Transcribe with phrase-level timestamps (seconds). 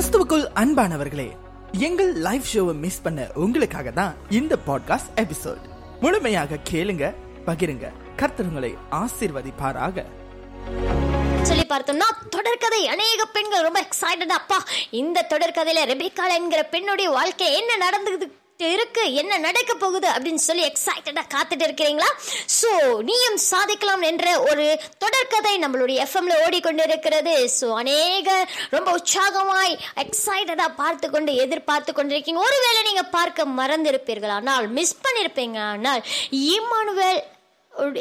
[0.00, 1.36] கிறிஸ்துவுக்குள் அன்பானவர்களே
[1.72, 5.58] எங்கள் லைவ் ஷோவை மிஸ் பண்ண உங்களுக்காக தான் இந்த பாட்காஸ்ட் எபிசோட்
[6.00, 7.14] முழுமையாக கேளுங்க
[7.46, 7.92] பகிருங்க.
[8.16, 9.06] கர்த்தருங்களை ஆசிர்வதிப்பாராக
[9.60, 10.04] ஆசீர்வதிப்பாராக.
[11.42, 17.76] சொல்லி பார்த்தோம்னா தொடர்கதை அநேக பெண்கள் ரொம்ப எக்ஸைட்டடா அப்பா இந்த தொடர்கதையில ரெபிகால் என்கிற பெண்ணுடைய வாழ்க்கை என்ன
[17.76, 18.34] நடந்தது
[18.76, 19.14] இருக்கு.
[19.20, 22.10] என்ன நடக்க போகுது அப்படின்னு சொல்லி எக்ஸைட்டடா காத்துட்டு இருக்கிறீங்களா?
[22.60, 22.70] சோ
[23.08, 24.66] நீயும் சாதிக்கலாம் என்ற ஒரு
[25.04, 27.34] தொடர்கதை நம்மளுடைய எஃப்எம்ல ஓடிக்கொண்டிருக்கிறது.
[27.58, 28.46] சோ அநேக
[28.76, 32.46] ரொம்ப உற்சாகமாய் எக்ஸைட்டடா பார்த்து கொண்டு எதிர்பார்த்து கொண்டிருக்கீங்க.
[32.46, 34.36] ஒருவேளை நீங்க பார்க்க மறந்திருப்பீர்கள்.
[34.38, 35.58] ஆனால் மிஸ் பண்ணிருப்பீங்க.
[35.74, 37.22] ஆனால் இமானுவேல்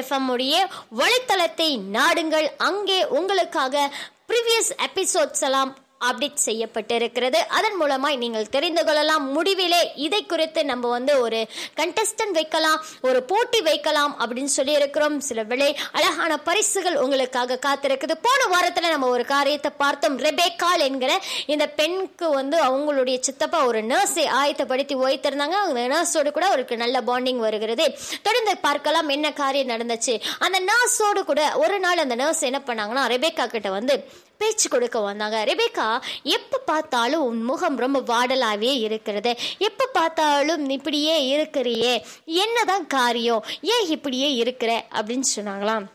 [0.00, 0.68] எஃப்எம் உடைய
[1.00, 2.48] வலைத்தளத்தை நாடுங்கள்.
[2.56, 3.90] அங்கே உங்களுக்காக
[4.30, 5.70] ப்ரீவியஸ் எபிசோட்ஸ் எல்லாம்
[6.08, 7.38] அப்டேட் செய்யப்பட்டிருக்கிறது.
[7.58, 9.24] அதன் மூலமாய் நீங்கள் தெரிந்து கொள்ளலாம்.
[9.36, 11.40] முடிவிலே இதை குறித்து நம்ம வந்து ஒரு
[11.80, 18.16] கண்டஸ்டன்ட் வைக்கலாம் ஒரு போட்டி வைக்கலாம் அப்படின்னு சொல்லி இருக்கிறோம் சில விலை அழகான பரிசுகள் உங்களுக்காக காத்திருக்குது.
[18.28, 20.18] போன வாரத்தில் நம்ம ஒரு காரியத்தை பார்த்தோம்.
[20.28, 21.12] ரெபேக்கால் என்கிற
[21.46, 27.42] இந்த பெண்ணுக்கு வந்து அவங்களுடைய சித்தப்பா ஒரு நர்ஸை ஆயத்தப்படுத்தி ஓய்த்திருந்தாங்க அந்த நர்ஸோடு கூட அவருக்கு நல்ல பாண்டிங்
[27.46, 27.86] வருகிறது.
[28.22, 30.16] தொடர்ந்து பார்க்கலாம் என்ன காரியம் நடந்துச்சு.
[30.46, 33.96] அந்த நர்ஸோடு கூட ஒரு நாள் அந்த நர்ஸ் என்ன பண்ணாங்கன்னா ரெபேக்கா கிட்ட வந்து
[34.40, 39.36] பேச்சு கொடுக்க வந்தாங்க ரெபேக்கா எப்ப பார்த்தாலும் உன் முகம் ரொம்ப வாடலாவே இருக்கிறது.
[39.58, 42.06] எப்ப பார்த்தாலும் இப்படியே இருக்கிறியே.
[42.24, 43.44] என்னதான் காரியம்?
[43.62, 44.86] ஏன் இப்படியே இருக்கிற?
[44.94, 45.86] அப்படின்னு சொன்னாங்களாம்.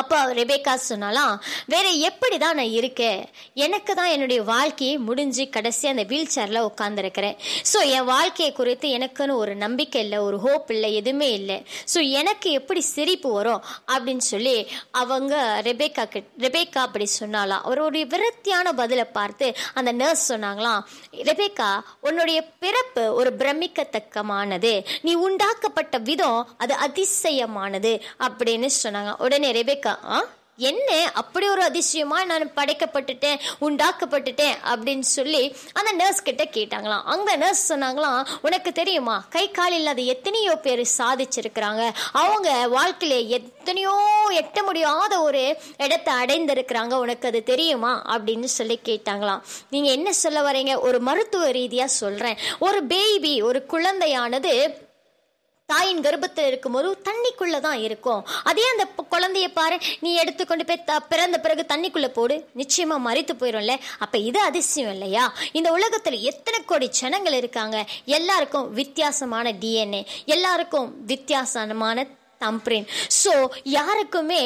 [0.00, 1.34] அப்போ ரெபேக்கா சொன்னாலாம்
[1.74, 3.20] வேற எப்படி தான் நான் இருக்கேன்
[3.66, 7.36] எனக்கு தான் என்னுடைய வாழ்க்கையை முடிஞ்சு கடைசி அந்த வீல் சேரில் உட்காந்துருக்கிறேன்
[7.72, 11.56] ஸோ என் வாழ்க்கையை குறித்து எனக்குன்னு ஒரு நம்பிக்கை இல்லை ஒரு ஹோப் இல்லை எதுவுமே இல்லை.
[11.94, 13.62] ஸோ எனக்கு எப்படி சிரிப்பு வரும்?
[13.94, 14.54] அப்படின்னு சொல்லி
[15.00, 15.34] அவங்க
[15.68, 20.82] ரெபேக்கா கிட் ரெபேக்கா அப்படி சொன்னாலாம் அவருடைய விரக்தியான பதிலை பார்த்து அந்த நர்ஸ் சொன்னாங்களாம்
[21.30, 21.70] ரெபேக்கா
[22.08, 24.72] உன்னுடைய பிறப்பு ஒரு பிரமிக்கத்தக்கமானது.
[25.02, 27.92] நீ உண்டாக்கப்பட்ட விதம் அது அதிசயமானது.
[28.26, 29.12] அப்படின்னு சொன்னாங்க.
[29.18, 30.24] உடனே ரெபேக்கா ஆ
[30.58, 31.10] என்ன?
[31.14, 37.02] அப்படி ஒரு அதிசயமா நான் படைக்கப்பட்டுட்டேன் உண்டாக்கப்பட்டுட்டேன் அப்படின்னு சொல்லி அந்த நர்ஸ் கிட்ட கேட்டாங்களாம்.
[37.02, 39.26] அந்த நர்ஸ் சொன்னாங்களாம் உனக்கு தெரியுமா?
[39.30, 41.92] கை கால் இல்லாத எத்தனையோ பேர் சாதிச்சிருக்கிறாங்க.
[42.12, 43.94] அவங்க வாழ்க்கையில எத்தனையோ
[44.30, 46.94] எட்ட முடியாத ஒரு இடத்தை அடைந்திருக்கிறாங்க.
[46.94, 48.02] உனக்கு அது தெரியுமா?
[48.08, 49.40] அப்படின்னு சொல்லி கேட்டாங்களாம்.
[49.70, 52.36] நீங்க என்ன சொல்ல வரீங்க ஒரு மருத்துவ ரீதியா சொல்றேன்.
[52.58, 54.84] ஒரு பேபி ஒரு குழந்தையானது
[55.68, 58.20] தாயின் கர்ப்பத்தில் இருக்கும்போது தண்ணிக்குள்ள தான் இருக்கும்.
[58.44, 63.74] அதே அந்த குழந்தைய பாரு நீ எடுத்துக்கொண்டு போய் த- பிறந்த பிறகு தண்ணிக்குள்ள போடு நிச்சயமா மறித்து போயிடும்ல
[63.98, 65.24] அப்ப இது அதிசயம் இல்லையா?
[65.52, 67.76] இந்த உலகத்துல எத்தனை கோடி ஜனங்கள் இருக்காங்க?
[68.04, 72.06] எல்லாருக்கும் வித்தியாசமான டிஎன்ஏ எல்லாருக்கும் வித்தியாசமான
[72.44, 72.86] தம்பிரின்
[73.22, 73.32] ஸோ
[73.76, 74.42] யாருக்குமே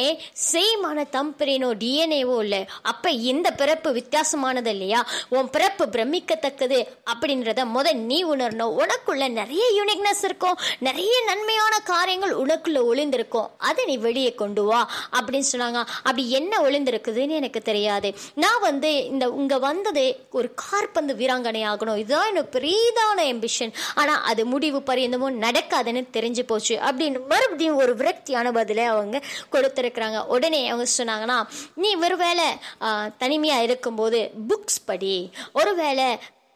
[0.50, 2.62] சேமான தம்பிரினோ டிஎன்ஏவோ இல்லை.
[2.92, 5.00] அப்போ இந்த பிறப்பு வித்தியாசமானது இல்லையா?
[5.36, 6.78] உன் பிறப்பு பிரமிக்கத்தக்கது
[7.12, 8.74] அப்படின்றத முத நீ உணரணும்.
[8.82, 10.56] உனக்குள்ள நிறைய யூனிக்னஸ் இருக்கும்.
[10.88, 13.48] நிறைய நன்மையான காரியங்கள் உனக்குள்ள ஒளிந்திருக்கும்.
[13.68, 14.80] அதை நீ வெளியே கொண்டு வா
[15.18, 15.80] அப்படின்னு சொன்னாங்க.
[16.06, 18.08] அப்படி என்ன ஒளிந்திருக்குதுன்னு எனக்கு தெரியாது.
[18.44, 20.04] நான் வந்து இந்த இங்கே வந்தது
[20.38, 22.00] ஒரு கார்பந்து வீராங்கனை ஆகணும்.
[22.04, 26.76] இதுதான் எனக்கு பெரிதான எம்பிஷன் ஆனால் அது முடிவு பரியந்தமும் நடக்காதுன்னு தெரிஞ்சு போச்சு.
[26.88, 29.16] அப்படின்னு மறுபடியும் ஒரு விரக்தியான பதிலை அவங்க
[29.52, 30.18] கொடுத்துருக்குறாங்க.
[30.34, 31.38] உடனே அவங்க சொன்னாங்கன்னா
[31.74, 32.46] நீ ஒருவேளை
[33.18, 34.20] தனிமையாக இருக்கும்போது
[34.50, 35.14] புக்ஸ் படி
[35.52, 36.08] ஒருவேளை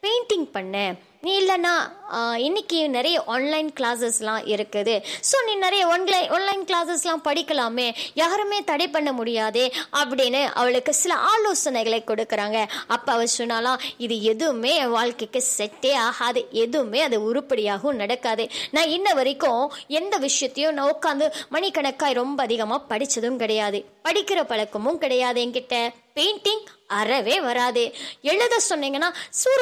[0.05, 0.77] பெயிண்டிங் பண்ண
[1.25, 1.75] நீ இல்லைன்னா
[2.17, 4.95] ஆஹ், இன்னைக்கு நிறைய ஆன்லைன் கிளாஸஸ்லாம் இருக்குது.
[5.29, 7.87] ஸோ நீ நிறைய ஆன்லைன் ஆன்லைன் கிளாஸஸ்லாம் படிக்கலாமே.
[8.15, 12.59] யாருமே தடை பண்ண முடியாதே அப்படின்னு அவளுக்கு சில ஆலோசனைகளை கொடுக்குறாங்க.
[12.87, 16.43] அப்போ அவள் சொன்னாலாம் இது எதுவுமே என் வாழ்க்கைக்கு செட்டே ஆகாது.
[16.65, 18.47] எதுவுமே அது உருப்படியாகவும் நடக்காது.
[18.71, 19.65] நான் இன்ன வரைக்கும்
[19.95, 23.81] எந்த விஷயத்தையும் நான் உட்காந்து மணிக்கணக்காய் ரொம்ப அதிகமாக படித்ததும் கிடையாது.
[24.05, 25.77] படிக்கிற பழக்கமும் கிடையாது என்கிட்ட.
[26.17, 26.65] பெயிண்டிங்
[26.97, 27.83] அறவே வராது.
[28.23, 29.09] எழுத சொன்னீங்கன்னா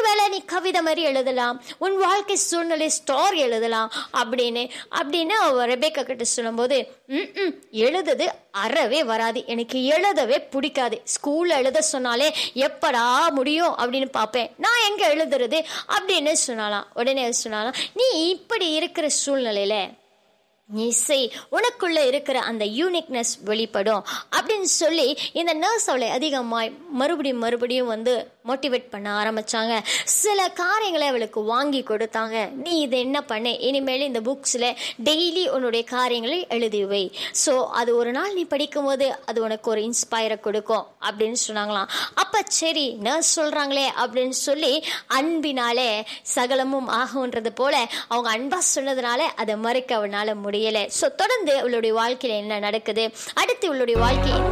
[0.03, 1.52] வேலை நீ கவிதை மாதிரி எழுதலாம்.
[1.79, 3.93] உன் வாழ்க்கை சூழ்நிலை ஸ்டோரி எழுதலாம்.
[4.13, 9.45] அப்படின்னு அப்படின்னு அவ ரெபேக்கா கிட்ட சொல்லும்போது ம் எழுதுது அறவே வராது.
[9.47, 11.03] எனக்கு எழுதவே பிடிக்காது.
[11.15, 14.51] ஸ்கூல்ல எழுத சொன்னாலே எப்படா முடியும் அப்படின்னு பார்ப்பேன்.
[14.57, 15.65] நான் எங்கே எழுதுறது?
[15.89, 16.87] அப்படின்னு சொன்னாலாம்.
[16.95, 20.01] உடனே சொன்னாலாம் நீ இப்படி இருக்கிற சூழ்நிலையில
[20.69, 24.05] நீ செய் உனக்குள்ள இருக்கிற அந்த யூனிக்னஸ் வெளிப்படும்.
[24.63, 25.07] அப்படின்னு சொல்லி
[25.41, 26.69] இந்த நர்ஸ் அவளை அதிகமாய்
[27.01, 28.13] மறுபடியும் மறுபடியும் வந்து
[28.49, 29.75] மோட்டிவேட் பண்ண ஆரம்பித்தாங்க
[30.21, 32.37] சில காரியங்களை அவளுக்கு வாங்கி கொடுத்தாங்க.
[32.65, 33.53] நீ இதை என்ன பண்ணு?
[33.69, 34.67] இனிமேல் இந்த புக்ஸில்
[35.09, 37.03] டெய்லி உன்னுடைய காரியங்களை எழுதி வை.
[37.43, 41.91] ஸோ அது ஒரு நாள் நீ படிக்கும்போது அது உனக்கு ஒரு இன்ஸ்பயரை கொடுக்கும் அப்படின்னு சொன்னாங்களாம்.
[42.23, 44.73] அப்போ சரி நர்ஸ் சொல்கிறாங்களே அப்படின்னு சொல்லி
[45.19, 45.91] அன்பினாலே
[46.37, 47.75] சகலமும் ஆகுன்றது போல
[48.13, 50.85] அவங்க அன்பாக சொன்னதுனால அதை மறுக்க அவனால் முடியலை.
[51.01, 53.07] ஸோ தொடர்ந்து அவளுடைய வாழ்க்கையில் என்ன நடக்குது?
[53.43, 54.52] அடுத்து இவளுடைய வாழ்க்கை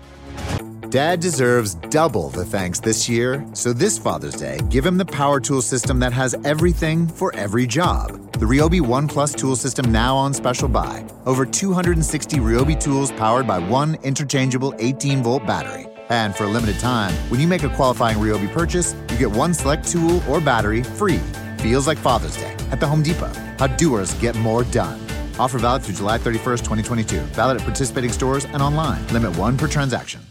[0.91, 5.39] Dad deserves double the thanks this year, so this Father's Day, give him the power
[5.39, 8.11] tool system that has everything for every job.
[8.33, 11.05] The Ryobi One Plus tool system now on special buy.
[11.25, 15.87] Over 260 Ryobi tools powered by one interchangeable 18 volt battery.
[16.09, 19.53] And for a limited time, when you make a qualifying Ryobi purchase, you get one
[19.53, 21.21] select tool or battery free.
[21.59, 23.31] Feels like Father's Day at the Home Depot.
[23.59, 24.99] How doers get more done.
[25.39, 27.21] Offer valid through July 31st, 2022.
[27.31, 29.07] Valid at participating stores and online.
[29.07, 30.21] Limit one per transaction.